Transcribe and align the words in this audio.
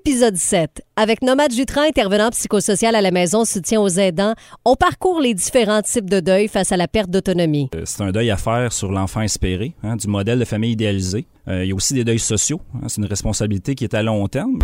Épisode 0.00 0.36
7. 0.36 0.82
Avec 0.96 1.22
Nomade 1.22 1.52
Jutran, 1.52 1.82
intervenant 1.82 2.30
psychosocial 2.30 2.96
à 2.96 3.00
la 3.02 3.10
maison, 3.12 3.44
soutien 3.44 3.80
aux 3.80 3.88
aidants, 3.88 4.34
on 4.64 4.74
parcourt 4.74 5.20
les 5.20 5.32
différents 5.34 5.82
types 5.82 6.10
de 6.10 6.18
deuil 6.18 6.48
face 6.48 6.72
à 6.72 6.76
la 6.76 6.88
perte 6.88 7.08
d'autonomie. 7.10 7.68
Euh, 7.76 7.82
C'est 7.84 8.02
un 8.02 8.10
deuil 8.10 8.30
à 8.30 8.36
faire 8.36 8.72
sur 8.72 8.90
l'enfant 8.90 9.20
espéré, 9.20 9.74
hein, 9.84 9.94
du 9.96 10.08
modèle 10.08 10.40
de 10.40 10.44
famille 10.44 10.72
idéalisé. 10.72 11.26
Euh, 11.46 11.62
il 11.64 11.68
y 11.68 11.72
a 11.72 11.74
aussi 11.74 11.94
des 11.94 12.02
deuils 12.04 12.18
sociaux. 12.18 12.60
hein, 12.74 12.86
C'est 12.88 13.00
une 13.00 13.06
responsabilité 13.06 13.74
qui 13.76 13.84
est 13.84 13.94
à 13.94 14.02
long 14.02 14.26
terme. 14.26 14.58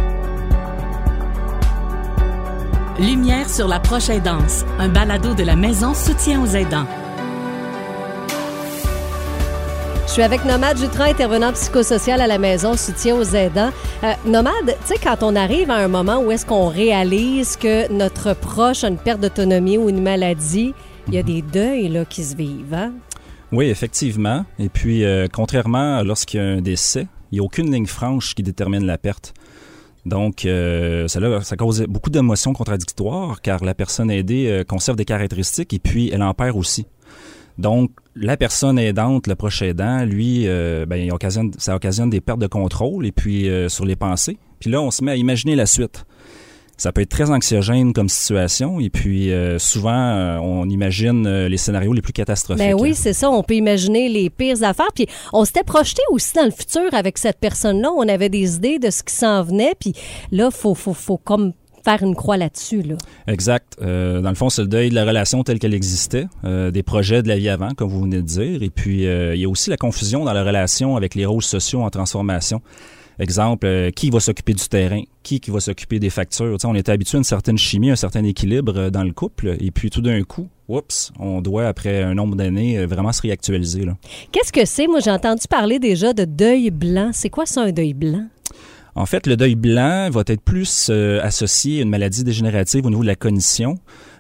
Lumière 2.99 3.49
sur 3.49 3.69
la 3.69 3.79
proche 3.79 4.09
aidance, 4.09 4.65
un 4.81 4.89
balado 4.89 5.35
de 5.35 5.45
la 5.45 5.55
maison 5.55 5.95
soutien 5.95 6.43
aux 6.43 6.47
aidants. 6.49 6.87
Je 10.09 10.15
suis 10.15 10.23
avec 10.23 10.47
Nomade 10.47 10.79
Jutran, 10.79 11.05
intervenant 11.05 11.53
psychosocial 11.53 12.23
à 12.23 12.27
la 12.27 12.39
maison, 12.39 12.75
soutien 12.79 13.15
aux 13.15 13.25
aidants. 13.25 13.71
Euh, 14.03 14.15
Nomade, 14.25 14.75
tu 14.81 14.87
sais, 14.87 14.95
quand 14.97 15.23
on 15.23 15.37
arrive 15.37 15.71
à 15.71 15.77
un 15.77 15.87
moment 15.87 16.19
où 16.21 16.33
est-ce 16.33 16.47
qu'on 16.47 16.69
réalise 16.69 17.59
que 17.59 17.93
notre 17.93 18.33
proche 18.35 18.85
a 18.85 18.89
une 18.89 18.97
perte 18.97 19.21
d'autonomie 19.21 19.77
ou 19.77 19.91
une 19.91 20.03
maladie, 20.03 20.73
il 21.09 21.15
y 21.15 21.19
a 21.19 21.23
des 21.23 21.43
deuils 21.43 21.91
là, 21.91 22.07
qui 22.07 22.25
se 22.25 22.35
vivent. 22.35 22.73
Hein? 22.73 22.95
Oui, 23.53 23.67
effectivement. 23.67 24.47
Et 24.59 24.71
puis, 24.71 25.05
euh, 25.05 25.27
contrairement 25.31 25.99
à 25.99 26.05
lorsqu'il 26.05 26.41
y 26.41 26.43
a 26.43 26.47
un 26.47 26.63
décès, 26.63 27.07
il 27.31 27.35
n'y 27.35 27.41
a 27.41 27.43
aucune 27.43 27.71
ligne 27.71 27.87
franche 27.87 28.35
qui 28.35 28.43
détermine 28.43 28.87
la 28.87 28.97
perte. 28.97 29.35
Donc, 30.07 30.47
euh, 30.47 31.07
ça 31.07 31.57
cause 31.59 31.85
beaucoup 31.87 32.09
d'émotions 32.09 32.55
contradictoires 32.55 33.43
car 33.43 33.63
la 33.63 33.75
personne 33.75 34.11
aidée 34.11 34.47
euh, 34.49 34.65
conserve 34.65 34.97
des 34.97 35.05
caractéristiques 35.05 35.75
et 35.75 35.79
puis 35.79 36.09
elle 36.11 36.23
en 36.23 36.33
perd 36.33 36.57
aussi. 36.57 36.87
Donc, 37.59 37.91
la 38.21 38.37
personne 38.37 38.79
aidante, 38.79 39.27
le 39.27 39.35
proche 39.35 39.63
aidant, 39.63 40.05
lui, 40.05 40.45
euh, 40.47 40.87
ben, 40.87 40.97
il 40.97 41.13
occasionne, 41.13 41.53
ça 41.59 41.75
occasionne 41.75 42.11
des 42.11 42.21
pertes 42.21 42.41
de 42.41 42.47
contrôle 42.47 43.07
et 43.07 43.13
puis 43.13 43.49
euh, 43.49 43.69
sur 43.69 43.85
les 43.85 43.97
pensées. 43.97 44.39
Puis 44.61 44.71
là, 44.71 44.81
on 44.81 44.91
se 44.91 45.05
met 45.05 45.13
à 45.13 45.17
imaginer 45.17 45.57
la 45.57 45.67
suite. 45.67 46.05
Ça 46.77 46.93
peut 46.93 47.01
être 47.01 47.11
très 47.11 47.29
anxiogène 47.31 47.93
comme 47.93 48.09
situation 48.09 48.79
et 48.79 48.89
puis 48.89 49.33
euh, 49.33 49.59
souvent, 49.59 50.39
on 50.41 50.69
imagine 50.69 51.47
les 51.47 51.57
scénarios 51.57 51.93
les 51.93 52.03
plus 52.03 52.13
catastrophiques. 52.13 52.65
Ben 52.65 52.75
oui, 52.75 52.95
c'est 52.95 53.13
ça. 53.13 53.31
On 53.31 53.43
peut 53.43 53.55
imaginer 53.55 54.09
les 54.09 54.31
pires 54.31 54.63
affaires. 54.63 54.93
Puis 54.95 55.09
on 55.33 55.45
s'était 55.45 55.65
projeté 55.65 56.03
aussi 56.11 56.35
dans 56.35 56.45
le 56.45 56.53
futur 56.53 56.89
avec 56.93 57.19
cette 57.19 57.41
personne-là. 57.41 57.91
On 57.97 58.09
avait 58.09 58.29
des 58.29 58.55
idées 58.55 58.79
de 58.79 58.91
ce 58.91 59.03
qui 59.03 59.13
s'en 59.13 59.43
venait. 59.43 59.75
Puis 59.79 59.93
là, 60.31 60.53
faut, 60.53 60.77
faut, 60.77 60.95
faut 60.95 61.19
comme 61.19 61.53
faire 61.85 62.03
une 62.03 62.15
croix 62.15 62.37
là-dessus. 62.37 62.83
Là. 62.83 62.97
Exact. 63.27 63.77
Euh, 63.81 64.21
dans 64.21 64.31
le 64.31 64.35
fond, 64.35 64.51
c'est 64.51 64.63
le 64.63 64.69
deuil 64.69 64.91
de 64.91 64.95
la 64.95 65.05
relation 65.05 65.43
telle 65.43 65.59
qu'elle 65.59 65.75
existait, 65.75 66.27
euh, 66.45 66.71
des 66.71 66.83
projets 66.83 67.23
de 67.23 67.29
la 67.29 67.37
vie 67.37 67.49
avant, 67.49 67.71
comme 67.71 67.89
vous 67.89 68.03
venez 68.03 68.17
de 68.17 68.23
dire. 68.23 68.63
Et 68.63 68.71
puis, 68.71 69.07
euh, 69.07 69.35
il 69.35 69.41
y 69.41 69.45
a 69.45 69.49
aussi 69.49 69.71
la 69.71 69.77
confusion 69.77 70.25
dans 70.25 70.33
la 70.33 70.45
relation 70.45 70.97
avec 70.97 71.15
les 71.15 71.27
rôles 71.27 71.43
sociaux 71.43 71.83
en 71.83 71.91
transformation. 71.91 72.61
Exemple, 73.21 73.91
qui 73.97 74.11
va 74.11 74.21
s'occuper 74.21 74.55
du 74.55 74.69
terrain? 74.69 75.03
Qui, 75.25 75.41
qui 75.41 75.51
va 75.51 75.59
s'occuper 75.59 75.99
des 75.99 76.09
factures? 76.09 76.57
On 76.63 76.75
était 76.77 76.93
habitué 76.93 77.17
à 77.17 77.19
une 77.19 77.25
certaine 77.25 77.59
chimie, 77.59 77.91
un 77.91 77.97
certain 77.97 78.23
équilibre 78.23 78.91
dans 78.91 79.03
le 79.03 79.11
couple. 79.11 79.57
Et 79.59 79.73
puis, 79.73 79.91
tout 79.91 80.01
d'un 80.01 80.23
coup, 80.23 80.47
oups, 80.69 81.11
on 81.19 81.41
doit, 81.41 81.67
après 81.67 82.05
un 82.05 82.15
nombre 82.15 82.37
d'années, 82.37 82.87
vraiment 82.87 83.11
se 83.11 83.23
réactualiser. 83.23 83.87
Qu'est-ce 84.31 84.53
que 84.53 84.65
c'est? 84.65 84.87
Moi, 84.87 85.01
j'ai 85.01 85.11
entendu 85.11 85.43
parler 85.51 85.81
déjà 85.81 86.13
de 86.13 86.25
deuil 86.25 86.71
blanc. 86.71 87.11
C'est 87.13 87.29
quoi 87.29 87.45
ça, 87.45 87.63
un 87.63 87.73
deuil 87.73 87.93
blanc? 87.93 88.27
En 88.99 89.07
fait, 89.07 89.29
le 89.29 89.37
deuil 89.37 89.55
blanc 89.55 90.11
va 90.11 90.25
être 90.27 90.41
plus 90.41 90.89
euh, 90.91 91.21
associé 91.23 91.79
à 91.79 91.83
une 91.83 91.89
maladie 91.89 92.25
dégénérative 92.25 92.85
au 92.85 92.91
niveau 92.91 93.03
de 93.03 93.07
la 93.07 93.15
cognition. 93.15 93.77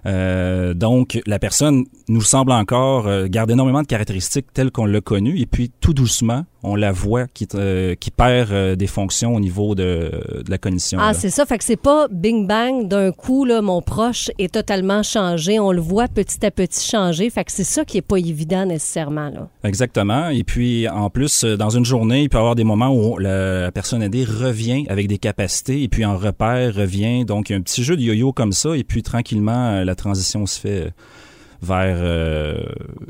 Euh, 0.07 0.75
donc, 0.75 1.21
la 1.27 1.39
personne 1.39 1.85
nous 2.09 2.23
semble 2.23 2.53
encore 2.53 3.07
euh, 3.07 3.27
garde 3.29 3.51
énormément 3.51 3.83
de 3.83 3.87
caractéristiques 3.87 4.53
telles 4.53 4.71
qu'on 4.71 4.87
l'a 4.87 5.01
connu, 5.01 5.39
et 5.41 5.47
puis 5.47 5.71
tout 5.81 5.93
doucement, 5.93 6.45
on 6.63 6.75
la 6.75 6.91
voit 6.91 7.27
qui, 7.27 7.47
euh, 7.55 7.95
qui 7.95 8.11
perd 8.11 8.77
des 8.77 8.87
fonctions 8.87 9.35
au 9.35 9.41
niveau 9.41 9.75
de, 9.75 10.11
de 10.45 10.51
la 10.51 10.59
cognition. 10.59 10.99
Ah, 11.01 11.15
c'est 11.15 11.31
ça. 11.31 11.47
Fait 11.47 11.59
que 11.59 11.65
c'est 11.65 11.77
pas 11.77 12.09
bing 12.11 12.47
bang 12.47 12.89
d'un 12.89 13.13
coup, 13.13 13.45
là, 13.45 13.63
mon 13.63 13.81
proche 13.81 14.31
est 14.39 14.53
totalement 14.53 15.03
changé. 15.03 15.61
On 15.61 15.71
le 15.71 15.81
voit 15.81 16.09
petit 16.09 16.45
à 16.45 16.51
petit 16.51 16.85
changer. 16.85 17.31
Fait 17.31 17.45
que 17.45 17.53
c'est 17.53 17.65
ça 17.65 17.85
qui 17.85 17.99
est 17.99 18.03
pas 18.03 18.17
évident 18.19 18.67
nécessairement, 18.67 19.31
là. 19.31 19.48
Exactement. 19.63 20.31
Et 20.31 20.42
puis, 20.42 20.89
en 20.89 21.11
plus, 21.11 21.45
dans 21.45 21.70
une 21.70 21.85
journée, 21.85 22.23
il 22.23 22.29
peut 22.29 22.39
y 22.39 22.41
avoir 22.41 22.57
des 22.57 22.64
moments 22.64 22.92
où 22.92 23.19
la, 23.19 23.61
la 23.63 23.73
personne 23.73 24.03
aidée 24.03 24.25
revient 24.25 24.85
avec 24.89 25.07
des 25.07 25.19
capacités, 25.19 25.83
et 25.83 25.89
puis 25.89 26.05
en 26.05 26.17
repère, 26.17 26.75
revient. 26.75 27.25
Donc, 27.25 27.51
il 27.51 27.53
y 27.53 27.55
a 27.55 27.58
un 27.58 27.63
petit 27.63 27.85
jeu 27.85 27.97
de 27.97 28.03
yo-yo 28.03 28.33
comme 28.33 28.53
ça, 28.53 28.77
et 28.77 28.83
puis 28.83 29.03
tranquillement, 29.03 29.85
la 29.89 29.95
transition 29.95 30.47
se 30.47 30.61
fait 30.61 30.83
euh, 30.83 30.91
vers... 31.63 31.97
euh, 31.99 32.63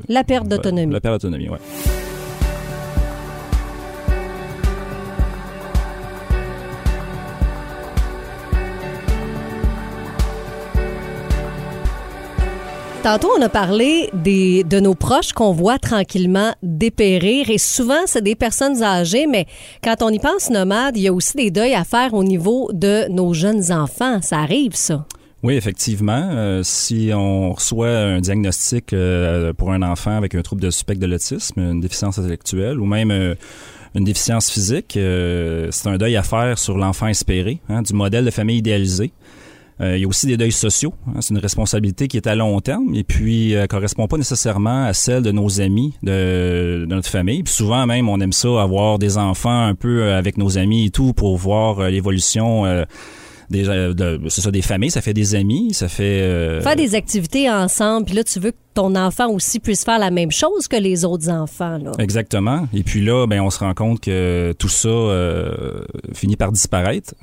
La 0.08 0.24
perte 0.24 0.48
d'autonomie. 0.48 0.92
La 0.92 1.00
perte 1.00 1.20
d'autonomie, 1.20 1.48
oui. 1.50 1.58
Tantôt, 13.02 13.30
on 13.38 13.40
a 13.40 13.48
parlé 13.48 14.10
des, 14.12 14.64
de 14.64 14.80
nos 14.80 14.94
proches 14.94 15.32
qu'on 15.32 15.52
voit 15.52 15.78
tranquillement 15.78 16.52
dépérir. 16.62 17.48
Et 17.48 17.56
souvent, 17.56 18.02
c'est 18.06 18.20
des 18.22 18.34
personnes 18.34 18.82
âgées, 18.82 19.26
mais 19.26 19.46
quand 19.82 20.02
on 20.02 20.10
y 20.10 20.18
pense 20.18 20.50
nomade, 20.50 20.96
il 20.96 21.04
y 21.04 21.08
a 21.08 21.12
aussi 21.12 21.36
des 21.36 21.50
deuils 21.50 21.74
à 21.74 21.84
faire 21.84 22.12
au 22.12 22.22
niveau 22.22 22.68
de 22.72 23.08
nos 23.08 23.32
jeunes 23.32 23.72
enfants. 23.72 24.20
Ça 24.20 24.38
arrive, 24.40 24.74
ça. 24.74 25.06
Oui, 25.44 25.54
effectivement. 25.54 26.28
Euh, 26.32 26.62
si 26.64 27.10
on 27.14 27.52
reçoit 27.52 27.96
un 27.96 28.20
diagnostic 28.20 28.92
euh, 28.92 29.52
pour 29.52 29.72
un 29.72 29.82
enfant 29.82 30.16
avec 30.16 30.34
un 30.34 30.42
trouble 30.42 30.62
de 30.62 30.70
spectre 30.70 31.00
de 31.00 31.06
l'autisme, 31.06 31.60
une 31.60 31.80
déficience 31.80 32.18
intellectuelle 32.18 32.80
ou 32.80 32.86
même 32.86 33.12
euh, 33.12 33.34
une 33.94 34.04
déficience 34.04 34.50
physique, 34.50 34.96
euh, 34.96 35.68
c'est 35.70 35.88
un 35.88 35.96
deuil 35.96 36.16
à 36.16 36.24
faire 36.24 36.58
sur 36.58 36.76
l'enfant 36.76 37.06
espéré, 37.06 37.60
hein, 37.68 37.82
du 37.82 37.92
modèle 37.92 38.24
de 38.24 38.30
famille 38.30 38.58
idéalisé. 38.58 39.12
Euh, 39.80 39.96
il 39.96 40.00
y 40.00 40.04
a 40.04 40.08
aussi 40.08 40.26
des 40.26 40.36
deuils 40.36 40.50
sociaux. 40.50 40.92
hein, 41.06 41.20
c'est 41.20 41.32
une 41.32 41.38
responsabilité 41.38 42.08
qui 42.08 42.16
est 42.16 42.26
à 42.26 42.34
long 42.34 42.60
terme 42.60 42.92
et 42.96 43.04
puis 43.04 43.54
euh, 43.54 43.68
correspond 43.68 44.08
pas 44.08 44.16
nécessairement 44.16 44.86
à 44.86 44.92
celle 44.92 45.22
de 45.22 45.30
nos 45.30 45.60
amis, 45.60 45.94
de, 46.02 46.80
de 46.80 46.86
notre 46.86 47.08
famille. 47.08 47.44
Puis 47.44 47.54
souvent 47.54 47.86
même, 47.86 48.08
on 48.08 48.18
aime 48.20 48.32
ça 48.32 48.60
avoir 48.60 48.98
des 48.98 49.18
enfants 49.18 49.66
un 49.66 49.76
peu 49.76 50.10
avec 50.14 50.36
nos 50.36 50.58
amis 50.58 50.86
et 50.86 50.90
tout 50.90 51.12
pour 51.12 51.36
voir 51.36 51.90
l'évolution. 51.90 52.64
Des, 53.50 53.68
euh, 53.68 53.94
de- 53.94 54.20
c'est 54.28 54.40
ça, 54.40 54.50
des 54.50 54.62
familles, 54.62 54.90
ça 54.90 55.00
fait 55.00 55.14
des 55.14 55.34
amis, 55.34 55.72
ça 55.74 55.88
fait... 55.88 56.20
euh, 56.22 56.60
Faire 56.60 56.76
des 56.76 56.94
activités 56.94 57.50
ensemble, 57.50 58.06
puis 58.06 58.14
là, 58.14 58.24
tu 58.24 58.38
veux 58.40 58.50
que 58.50 58.56
ton 58.74 58.94
enfant 58.94 59.28
aussi 59.30 59.58
puisse 59.60 59.84
faire 59.84 59.98
la 59.98 60.10
même 60.10 60.30
chose 60.30 60.68
que 60.68 60.76
les 60.76 61.04
autres 61.04 61.28
enfants, 61.30 61.78
là. 61.78 61.92
Exactement. 61.98 62.68
Et 62.74 62.82
puis 62.82 63.00
là, 63.04 63.26
ben, 63.26 63.40
on 63.40 63.50
se 63.50 63.58
rend 63.60 63.74
compte 63.74 64.00
que 64.00 64.52
tout 64.58 64.68
ça 64.68 64.88
euh, 64.88 65.84
finit 66.12 66.36
par 66.36 66.52
disparaître. 66.52 67.14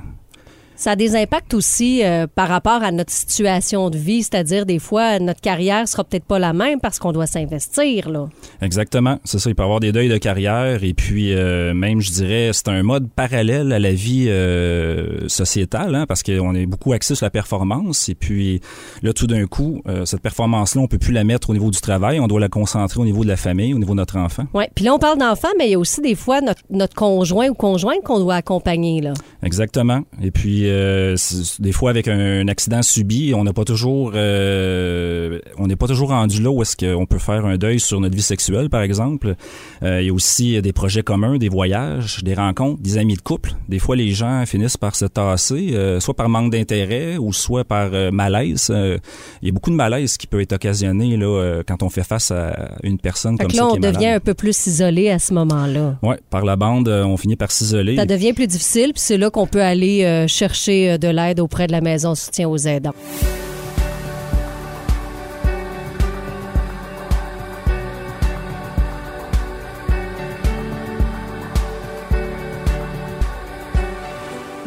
Ça 0.75 0.91
a 0.91 0.95
des 0.95 1.15
impacts 1.15 1.53
aussi 1.53 2.03
euh, 2.03 2.27
par 2.27 2.47
rapport 2.47 2.83
à 2.83 2.91
notre 2.91 3.11
situation 3.11 3.89
de 3.89 3.97
vie, 3.97 4.23
c'est-à-dire 4.23 4.65
des 4.65 4.79
fois 4.79 5.19
notre 5.19 5.41
carrière 5.41 5.87
sera 5.87 6.03
peut-être 6.03 6.25
pas 6.25 6.39
la 6.39 6.53
même 6.53 6.79
parce 6.79 6.99
qu'on 6.99 7.11
doit 7.11 7.27
s'investir 7.27 8.09
là. 8.09 8.27
Exactement. 8.61 9.19
C'est 9.23 9.39
ça. 9.39 9.49
Il 9.49 9.55
peut 9.55 9.63
y 9.63 9.65
avoir 9.65 9.79
des 9.79 9.91
deuils 9.91 10.09
de 10.09 10.17
carrière 10.17 10.83
et 10.83 10.93
puis 10.93 11.33
euh, 11.33 11.73
même, 11.73 12.01
je 12.01 12.11
dirais, 12.11 12.51
c'est 12.53 12.67
un 12.67 12.83
mode 12.83 13.09
parallèle 13.09 13.71
à 13.71 13.79
la 13.79 13.93
vie 13.93 14.25
euh, 14.27 15.27
sociétale, 15.27 15.95
hein, 15.95 16.05
parce 16.07 16.23
qu'on 16.23 16.53
est 16.55 16.65
beaucoup 16.65 16.93
axé 16.93 17.15
sur 17.15 17.25
la 17.25 17.29
performance. 17.29 18.09
Et 18.09 18.15
puis 18.15 18.61
là, 19.01 19.13
tout 19.13 19.27
d'un 19.27 19.45
coup, 19.45 19.81
cette 20.05 20.21
performance-là, 20.21 20.81
on 20.81 20.87
peut 20.87 20.97
plus 20.97 21.13
la 21.13 21.23
mettre 21.23 21.49
au 21.49 21.53
niveau 21.53 21.71
du 21.71 21.79
travail. 21.79 22.19
On 22.19 22.27
doit 22.27 22.39
la 22.39 22.49
concentrer 22.49 22.99
au 22.99 23.05
niveau 23.05 23.23
de 23.23 23.29
la 23.29 23.37
famille, 23.37 23.73
au 23.73 23.79
niveau 23.79 23.93
de 23.93 23.97
notre 23.97 24.17
enfant. 24.17 24.43
Ouais. 24.53 24.69
Puis 24.75 24.85
là 24.85 24.93
on 24.93 24.99
parle 24.99 25.17
d'enfants, 25.17 25.49
mais 25.57 25.67
il 25.67 25.71
y 25.71 25.75
a 25.75 25.79
aussi 25.79 26.01
des 26.01 26.15
fois 26.15 26.41
notre, 26.41 26.61
notre 26.69 26.95
conjoint 26.95 27.47
ou 27.49 27.53
conjointe 27.53 28.03
qu'on 28.03 28.19
doit 28.19 28.35
accompagner 28.35 29.01
là. 29.01 29.13
Exactement. 29.43 30.01
Et 30.21 30.31
puis, 30.31 30.64
euh, 30.69 31.15
c'est- 31.17 31.61
des 31.61 31.71
fois, 31.71 31.89
avec 31.89 32.07
un, 32.07 32.47
accident 32.47 32.81
subi, 32.81 33.33
on 33.33 33.43
n'a 33.43 33.53
pas 33.53 33.63
toujours, 33.63 34.11
euh, 34.15 35.39
on 35.57 35.67
n'est 35.67 35.75
pas 35.75 35.87
toujours 35.87 36.09
rendu 36.09 36.41
là 36.41 36.49
où 36.49 36.61
est-ce 36.61 36.75
qu'on 36.75 37.05
peut 37.05 37.19
faire 37.19 37.45
un 37.45 37.57
deuil 37.57 37.79
sur 37.79 37.99
notre 37.99 38.15
vie 38.15 38.21
sexuelle, 38.21 38.69
par 38.69 38.81
exemple. 38.81 39.35
Euh, 39.83 40.01
il 40.01 40.07
y 40.07 40.09
a 40.09 40.13
aussi 40.13 40.61
des 40.61 40.73
projets 40.73 41.03
communs, 41.03 41.37
des 41.37 41.49
voyages, 41.49 42.23
des 42.23 42.33
rencontres, 42.33 42.81
des 42.81 42.97
amis 42.97 43.15
de 43.15 43.21
couple. 43.21 43.53
Des 43.69 43.79
fois, 43.79 43.95
les 43.95 44.11
gens 44.11 44.43
finissent 44.45 44.77
par 44.77 44.95
se 44.95 45.05
tasser, 45.05 45.71
euh, 45.73 45.99
soit 45.99 46.13
par 46.15 46.29
manque 46.29 46.51
d'intérêt 46.51 47.17
ou 47.17 47.33
soit 47.33 47.63
par 47.63 47.89
euh, 47.93 48.11
malaise. 48.11 48.67
Euh, 48.69 48.97
il 49.41 49.47
y 49.47 49.51
a 49.51 49.53
beaucoup 49.53 49.71
de 49.71 49.75
malaise 49.75 50.17
qui 50.17 50.27
peut 50.27 50.41
être 50.41 50.53
occasionné 50.53 51.17
là 51.17 51.25
euh, 51.25 51.63
quand 51.67 51.83
on 51.83 51.89
fait 51.89 52.03
face 52.03 52.31
à 52.31 52.71
une 52.83 52.97
personne 52.99 53.37
Fait 53.37 53.43
comme 53.43 53.51
que 53.51 53.57
ça 53.57 53.63
là 53.63 53.69
qui 53.71 53.77
on 53.77 53.79
devient 53.81 53.97
malade. 53.97 54.15
un 54.15 54.19
peu 54.19 54.33
plus 54.33 54.67
isolé 54.67 55.09
à 55.09 55.19
ce 55.19 55.33
moment-là. 55.33 55.97
Ouais, 56.03 56.17
par 56.29 56.45
la 56.45 56.55
bande, 56.55 56.87
euh, 56.87 57.03
on 57.03 57.17
finit 57.17 57.35
par 57.35 57.51
s'isoler. 57.51 57.95
Ça 57.95 58.05
devient 58.05 58.33
plus 58.33 58.47
difficile, 58.47 58.91
puis 58.93 59.01
c'est 59.01 59.17
là 59.17 59.29
qu'on 59.29 59.47
peut 59.47 59.61
aller 59.61 60.03
euh, 60.03 60.27
euh, 60.69 60.97
de 60.97 61.07
l'aide 61.07 61.39
auprès 61.39 61.67
de 61.67 61.71
la 61.71 61.81
maison 61.81 62.15
soutien 62.15 62.47
aux 62.49 62.57
aidants. 62.57 62.93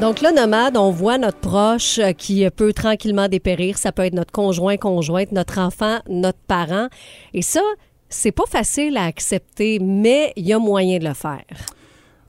Donc 0.01 0.21
là, 0.21 0.31
nomade, 0.31 0.77
on 0.77 0.93
voit 0.93 1.19
notre 1.19 1.39
proche 1.39 1.99
euh, 1.99 2.13
qui 2.13 2.49
peut 2.51 2.73
tranquillement 2.73 3.27
dépérir. 3.27 3.79
Ça 3.79 3.91
peut 3.91 4.05
être 4.05 4.15
notre 4.15 4.31
conjoint, 4.31 4.77
conjointe, 4.77 5.33
notre 5.33 5.59
enfant, 5.59 5.99
notre 6.09 6.39
parent. 6.47 6.87
Et 7.35 7.43
ça, 7.43 7.63
c'est 8.09 8.31
pas 8.31 8.47
facile 8.49 8.97
à 8.97 9.05
accepter, 9.05 9.81
mais 9.81 10.33
il 10.37 10.47
y 10.47 10.53
a 10.53 10.59
moyen 10.61 10.99
de 10.99 11.05
le 11.05 11.15
faire. 11.15 11.45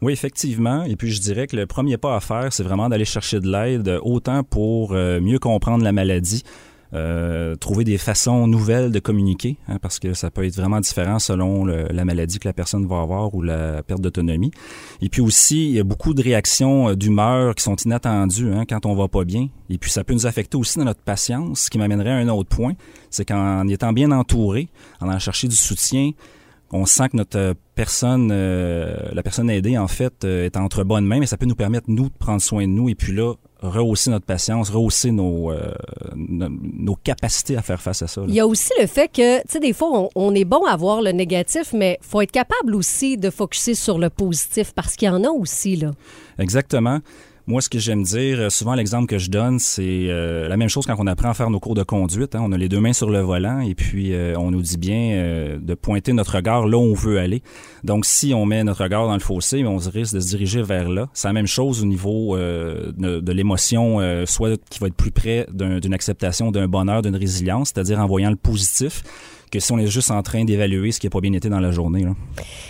Oui, 0.01 0.13
effectivement. 0.13 0.83
Et 0.83 0.95
puis 0.95 1.11
je 1.11 1.19
dirais 1.19 1.47
que 1.47 1.55
le 1.55 1.65
premier 1.65 1.97
pas 1.97 2.15
à 2.15 2.19
faire, 2.19 2.53
c'est 2.53 2.63
vraiment 2.63 2.87
d'aller 2.87 3.05
chercher 3.05 3.39
de 3.39 3.51
l'aide, 3.51 3.99
autant 4.01 4.43
pour 4.43 4.93
euh, 4.93 5.19
mieux 5.19 5.39
comprendre 5.39 5.83
la 5.83 5.91
maladie, 5.91 6.43
euh, 6.93 7.55
trouver 7.55 7.83
des 7.83 7.97
façons 7.97 8.47
nouvelles 8.47 8.91
de 8.91 8.99
communiquer, 8.99 9.57
hein, 9.67 9.77
parce 9.79 9.99
que 9.99 10.13
ça 10.13 10.31
peut 10.31 10.45
être 10.45 10.55
vraiment 10.55 10.79
différent 10.79 11.19
selon 11.19 11.65
la 11.65 12.05
maladie 12.05 12.39
que 12.39 12.47
la 12.47 12.53
personne 12.53 12.87
va 12.87 13.01
avoir 13.01 13.35
ou 13.35 13.41
la 13.41 13.83
perte 13.83 14.01
d'autonomie. 14.01 14.51
Et 15.01 15.09
puis 15.09 15.21
aussi, 15.21 15.67
il 15.67 15.75
y 15.75 15.79
a 15.79 15.83
beaucoup 15.83 16.13
de 16.13 16.23
réactions 16.23 16.89
euh, 16.89 16.95
d'humeur 16.95 17.53
qui 17.53 17.63
sont 17.63 17.75
inattendues 17.75 18.53
hein, 18.53 18.63
quand 18.67 18.85
on 18.85 18.95
va 18.95 19.09
pas 19.09 19.25
bien. 19.25 19.49
Et 19.69 19.77
puis 19.77 19.91
ça 19.91 20.05
peut 20.05 20.13
nous 20.13 20.25
affecter 20.25 20.57
aussi 20.57 20.79
dans 20.79 20.85
notre 20.85 21.01
patience, 21.01 21.61
ce 21.61 21.69
qui 21.69 21.77
m'amènerait 21.77 22.11
à 22.11 22.15
un 22.15 22.29
autre 22.29 22.49
point, 22.49 22.73
c'est 23.09 23.25
qu'en 23.25 23.67
étant 23.67 23.91
bien 23.91 24.11
entouré, 24.11 24.69
en 25.01 25.09
allant 25.09 25.19
chercher 25.19 25.49
du 25.49 25.57
soutien, 25.57 26.11
on 26.71 26.85
sent 26.85 27.09
que 27.09 27.17
notre 27.17 27.37
euh, 27.37 27.53
personne, 27.75 28.29
euh, 28.31 29.09
la 29.13 29.23
personne 29.23 29.49
aidée, 29.49 29.77
en 29.77 29.87
fait, 29.87 30.23
euh, 30.23 30.45
est 30.45 30.57
entre 30.57 30.83
bonnes 30.83 31.05
mains, 31.05 31.19
mais 31.19 31.25
ça 31.25 31.37
peut 31.37 31.45
nous 31.45 31.55
permettre, 31.55 31.87
nous, 31.89 32.09
de 32.09 32.13
prendre 32.17 32.41
soin 32.41 32.63
de 32.63 32.71
nous 32.71 32.89
et 32.89 32.95
puis 32.95 33.13
là, 33.13 33.33
rehausser 33.61 34.09
notre 34.09 34.25
patience, 34.25 34.69
rehausser 34.69 35.11
nos, 35.11 35.51
nos, 36.15 36.49
nos, 36.49 36.95
capacités 36.95 37.57
à 37.57 37.61
faire 37.61 37.81
face 37.81 38.01
à 38.01 38.07
ça. 38.07 38.21
Là. 38.21 38.27
Il 38.29 38.35
y 38.35 38.39
a 38.39 38.47
aussi 38.47 38.71
le 38.79 38.87
fait 38.87 39.09
que, 39.09 39.41
tu 39.41 39.47
sais, 39.49 39.59
des 39.59 39.73
fois, 39.73 39.89
on, 39.93 40.09
on, 40.15 40.35
est 40.35 40.45
bon 40.45 40.63
à 40.65 40.77
voir 40.77 41.01
le 41.01 41.11
négatif, 41.11 41.73
mais 41.73 41.97
faut 42.01 42.21
être 42.21 42.31
capable 42.31 42.75
aussi 42.75 43.17
de 43.17 43.29
focuser 43.29 43.75
sur 43.75 43.97
le 43.97 44.09
positif 44.09 44.73
parce 44.73 44.95
qu'il 44.95 45.07
y 45.07 45.11
en 45.11 45.23
a 45.23 45.29
aussi, 45.29 45.75
là. 45.75 45.91
Exactement. 46.37 46.99
Moi, 47.49 47.61
ce 47.61 47.69
que 47.69 47.79
j'aime 47.79 48.03
dire, 48.03 48.51
souvent 48.51 48.75
l'exemple 48.75 49.07
que 49.07 49.17
je 49.17 49.31
donne, 49.31 49.57
c'est 49.57 49.81
euh, 49.81 50.47
la 50.47 50.55
même 50.55 50.69
chose 50.69 50.85
quand 50.85 50.93
on 50.99 51.07
apprend 51.07 51.31
à 51.31 51.33
faire 51.33 51.49
nos 51.49 51.59
cours 51.59 51.73
de 51.73 51.81
conduite. 51.81 52.35
Hein. 52.35 52.41
On 52.43 52.51
a 52.51 52.57
les 52.59 52.69
deux 52.69 52.79
mains 52.79 52.93
sur 52.93 53.09
le 53.09 53.21
volant 53.21 53.61
et 53.61 53.73
puis 53.73 54.13
euh, 54.13 54.35
on 54.37 54.51
nous 54.51 54.61
dit 54.61 54.77
bien 54.77 55.13
euh, 55.13 55.57
de 55.59 55.73
pointer 55.73 56.13
notre 56.13 56.35
regard 56.35 56.67
là 56.67 56.77
où 56.77 56.81
on 56.81 56.93
veut 56.93 57.17
aller. 57.17 57.41
Donc, 57.83 58.05
si 58.05 58.35
on 58.35 58.45
met 58.45 58.63
notre 58.63 58.83
regard 58.83 59.07
dans 59.07 59.15
le 59.15 59.19
fossé, 59.19 59.65
on 59.65 59.77
risque 59.77 60.13
de 60.13 60.19
se 60.19 60.27
diriger 60.27 60.61
vers 60.61 60.89
là. 60.89 61.09
C'est 61.13 61.27
la 61.27 61.33
même 61.33 61.47
chose 61.47 61.81
au 61.81 61.87
niveau 61.87 62.37
de, 62.37 62.91
de 63.19 63.31
l'émotion, 63.31 63.97
soit 64.27 64.61
qui 64.69 64.77
va 64.77 64.85
être 64.85 64.95
plus 64.95 65.09
près 65.09 65.47
d'une 65.51 65.93
acceptation, 65.95 66.51
d'un 66.51 66.67
bonheur, 66.67 67.01
d'une 67.01 67.15
résilience, 67.15 67.71
c'est-à-dire 67.73 67.97
en 67.99 68.05
voyant 68.05 68.29
le 68.29 68.35
positif 68.35 69.01
que 69.49 69.59
si 69.59 69.71
on 69.71 69.77
est 69.77 69.87
juste 69.87 70.11
en 70.11 70.21
train 70.23 70.43
d'évaluer 70.45 70.91
ce 70.91 70.99
qui 70.99 71.07
n'a 71.07 71.11
pas 71.11 71.21
bien 71.21 71.33
été 71.33 71.49
dans 71.49 71.59
la 71.59 71.71
journée. 71.71 72.05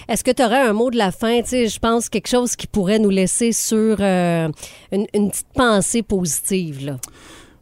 Est-ce 0.07 0.23
que 0.23 0.31
tu 0.31 0.43
aurais 0.43 0.61
un 0.61 0.73
mot 0.73 0.91
de 0.91 0.97
la 0.97 1.11
fin? 1.11 1.41
Je 1.43 1.79
pense 1.79 2.09
quelque 2.09 2.29
chose 2.29 2.55
qui 2.55 2.67
pourrait 2.67 2.99
nous 2.99 3.09
laisser 3.09 3.51
sur 3.51 3.97
euh, 3.99 4.49
une, 4.91 5.07
une, 5.13 5.29
petite 5.29 5.47
pensée 5.53 6.01
positive. 6.03 6.85
Là. 6.85 6.97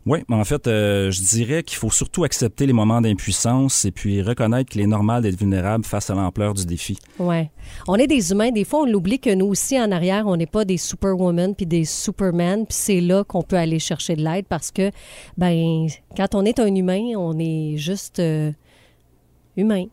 Oui, 0.08 0.20
mais 0.30 0.38
en 0.38 0.46
fait, 0.46 0.68
euh, 0.68 1.12
je 1.12 1.22
dirais 1.22 1.64
qu'il 1.64 1.78
faut 1.78 1.90
surtout 1.90 2.24
accepter 2.24 2.66
les 2.66 2.72
moments 2.72 3.02
d'impuissance 3.02 3.84
et 3.84 3.92
puis 3.92 4.22
reconnaître 4.22 4.70
qu'il 4.70 4.80
est 4.80 4.88
normal 4.88 5.22
d'être 5.22 5.38
vulnérable 5.38 5.84
face 5.84 6.10
à 6.10 6.16
l'ampleur 6.16 6.54
du 6.54 6.66
défi. 6.66 6.98
Oui. 7.20 7.50
On 7.90 7.96
est 7.96 8.08
des 8.08 8.32
humains. 8.32 8.52
Des 8.52 8.64
fois, 8.64 8.84
on 8.84 8.86
l'oublie 8.86 9.20
que 9.20 9.34
nous 9.36 9.48
aussi, 9.48 9.78
en 9.78 9.92
arrière, 9.92 10.26
on 10.26 10.38
n'est 10.38 10.46
pas 10.46 10.64
des 10.64 10.78
superwomen 10.78 11.56
puis 11.56 11.66
des 11.66 11.84
supermen. 11.84 12.66
Puis 12.66 12.78
c'est 12.80 13.02
là 13.02 13.26
qu'on 13.26 13.42
peut 13.42 13.58
aller 13.58 13.80
chercher 13.80 14.16
de 14.16 14.24
l'aide 14.24 14.46
parce 14.48 14.72
que, 14.72 14.92
ben, 15.38 15.88
quand 16.16 16.36
on 16.36 16.46
est 16.46 16.60
un 16.60 16.74
humain, 16.74 17.12
on 17.18 17.38
est 17.38 17.76
juste... 17.76 18.20
Euh, 18.20 18.54
humain. 19.58 19.86